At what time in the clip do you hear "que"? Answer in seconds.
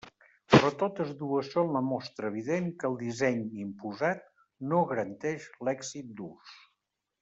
2.83-2.91